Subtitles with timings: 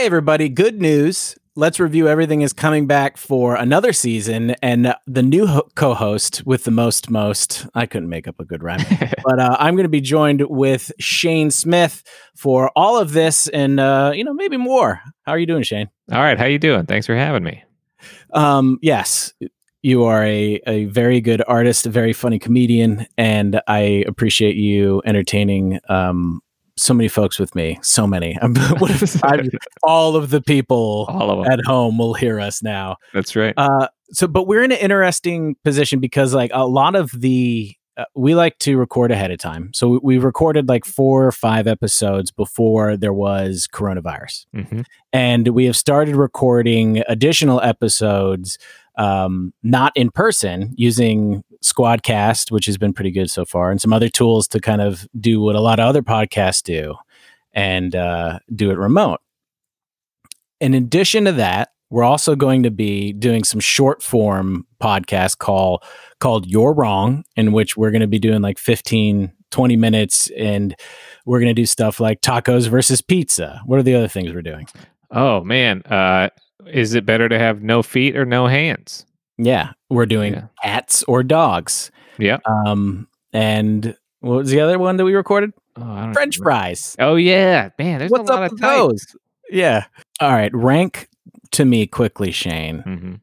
[0.00, 0.48] Hey, everybody.
[0.48, 1.36] Good news.
[1.56, 4.52] Let's Review Everything is coming back for another season.
[4.62, 8.46] And the new ho- co host with the most, most, I couldn't make up a
[8.46, 8.80] good rhyme,
[9.24, 12.02] but uh, I'm going to be joined with Shane Smith
[12.34, 15.02] for all of this and, uh, you know, maybe more.
[15.24, 15.90] How are you doing, Shane?
[16.10, 16.38] All right.
[16.38, 16.86] How you doing?
[16.86, 17.62] Thanks for having me.
[18.32, 19.34] Um, yes,
[19.82, 25.02] you are a, a very good artist, a very funny comedian, and I appreciate you
[25.04, 26.40] entertaining um,
[26.80, 27.78] so many folks with me.
[27.82, 28.36] So many.
[29.82, 32.96] all of the people all of at home will hear us now.
[33.12, 33.54] That's right.
[33.56, 38.04] Uh, so, but we're in an interesting position because, like, a lot of the uh,
[38.14, 39.70] we like to record ahead of time.
[39.74, 44.80] So we, we, recorded like four or five episodes before there was coronavirus, mm-hmm.
[45.12, 48.58] and we have started recording additional episodes
[48.96, 53.92] um, not in person using Squadcast, which has been pretty good so far, and some
[53.92, 56.96] other tools to kind of do what a lot of other podcasts do
[57.52, 59.20] and uh, do it remote.
[60.60, 65.82] In addition to that, we're also going to be doing some short form podcast call
[66.20, 70.74] called You're Wrong, in which we're going to be doing like 15, 20 minutes and
[71.26, 73.60] we're going to do stuff like tacos versus pizza.
[73.66, 74.66] What are the other things we're doing?
[75.10, 76.30] Oh man, uh,
[76.66, 79.04] is it better to have no feet or no hands?
[79.36, 80.46] Yeah, we're doing yeah.
[80.62, 81.90] cats or dogs.
[82.18, 82.38] Yeah.
[82.44, 85.52] Um, and what was the other one that we recorded?
[85.76, 86.42] Oh, French remember.
[86.42, 86.96] fries.
[87.00, 87.98] Oh yeah, man.
[87.98, 89.04] There's What's a lot up of those?
[89.50, 89.86] Yeah.
[90.20, 90.54] All right.
[90.54, 91.08] Rank
[91.52, 92.82] to me quickly, Shane.
[92.86, 93.14] Mm-hmm.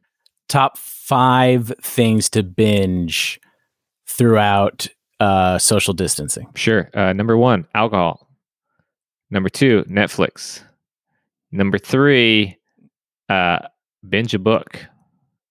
[0.48, 3.40] Top five things to binge
[4.06, 4.88] throughout
[5.20, 6.48] uh, social distancing.
[6.54, 6.90] Sure.
[6.94, 8.28] Uh, number one, alcohol.
[9.30, 10.62] Number two, Netflix.
[11.52, 12.58] Number three,
[13.28, 13.60] uh,
[14.08, 14.86] binge a book.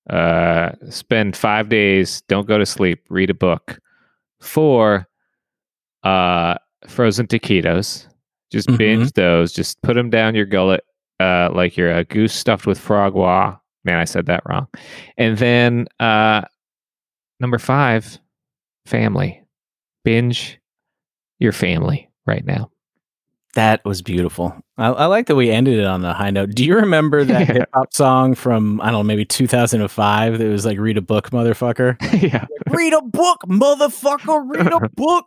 [0.09, 3.80] Uh, spend five days, don't go to sleep, read a book.
[4.39, 5.08] Four,
[6.04, 6.55] uh,
[6.87, 8.08] frozen taquitos.
[8.52, 8.77] Just mm-hmm.
[8.77, 9.52] binge those.
[9.52, 10.83] Just put them down your gullet
[11.20, 13.58] uh, like you're a goose stuffed with frog wah.
[13.83, 14.67] Man, I said that wrong.
[15.17, 16.42] And then uh,
[17.39, 18.20] number five,
[18.86, 19.44] family.
[20.04, 20.60] Binge
[21.39, 22.70] your family right now.
[23.55, 24.55] That was beautiful.
[24.78, 26.52] I, I, like that we ended it on the high note.
[26.52, 30.66] Do you remember that hip hop song from I don't know maybe 2005 that was
[30.66, 31.98] like "Read a book, motherfucker"?
[32.22, 34.44] yeah, read a book, motherfucker.
[34.48, 35.26] Read a book.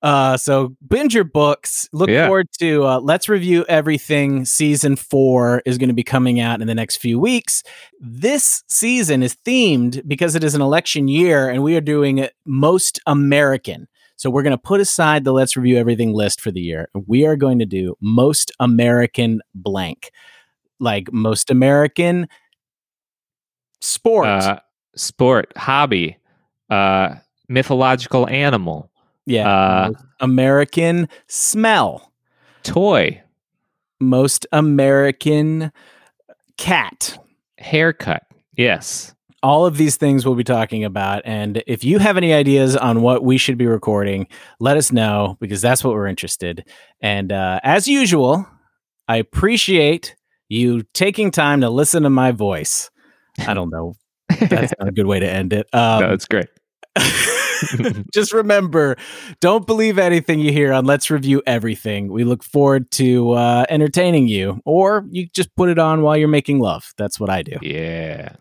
[0.00, 1.88] Uh, so binge your books.
[1.92, 2.26] Look yeah.
[2.26, 4.44] forward to uh, let's review everything.
[4.44, 7.62] Season four is going to be coming out in the next few weeks.
[8.00, 12.34] This season is themed because it is an election year, and we are doing it
[12.46, 13.88] most American.
[14.16, 16.88] So we're going to put aside the let's review everything list for the year.
[17.06, 20.10] We are going to do most American blank,
[20.80, 22.28] like most American
[23.80, 24.60] sport, uh,
[24.96, 26.18] sport, hobby,
[26.70, 27.14] uh,
[27.48, 28.90] mythological animal.
[29.28, 29.48] Yeah.
[29.48, 29.90] Uh,
[30.20, 32.12] American smell,
[32.62, 33.22] toy,
[34.00, 35.72] most American
[36.56, 37.18] cat,
[37.58, 38.24] haircut.
[38.56, 41.22] Yes all of these things we'll be talking about.
[41.24, 44.26] And if you have any ideas on what we should be recording,
[44.58, 46.68] let us know because that's what we're interested.
[47.00, 48.46] And uh, as usual,
[49.06, 50.16] I appreciate
[50.48, 52.90] you taking time to listen to my voice.
[53.46, 53.94] I don't know.
[54.40, 55.66] That's not a good way to end it.
[55.72, 56.48] Um, no, it's great.
[58.12, 58.96] just remember
[59.40, 62.12] don't believe anything you hear on let's review everything.
[62.12, 66.28] We look forward to uh, entertaining you or you just put it on while you're
[66.28, 66.92] making love.
[66.96, 67.56] That's what i do.
[67.62, 68.36] Yeah